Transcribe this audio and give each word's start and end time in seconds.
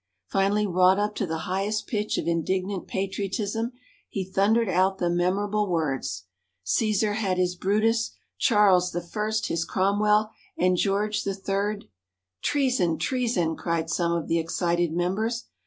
Finally 0.31 0.65
wrought 0.65 0.97
up 0.97 1.13
to 1.13 1.27
the 1.27 1.37
highest 1.45 1.85
pitch 1.85 2.17
of 2.17 2.27
indignant 2.27 2.87
Patriotism, 2.87 3.73
he 4.09 4.25
thundered 4.25 4.67
out 4.67 4.97
the 4.97 5.11
memorable 5.11 5.69
words: 5.69 6.23
"Cæsar 6.65 7.13
had 7.17 7.37
his 7.37 7.55
Brutus, 7.55 8.15
Charles 8.39 8.93
the 8.93 9.01
First 9.03 9.47
his 9.49 9.63
Cromwell, 9.63 10.31
and 10.57 10.75
George 10.75 11.23
the 11.23 11.35
Third" 11.35 11.85
"Treason! 12.41 12.97
Treason!" 12.97 13.55
cried 13.55 13.91
some 13.91 14.11
of 14.11 14.27
the 14.27 14.39
excited 14.39 14.91
members. 14.91 15.45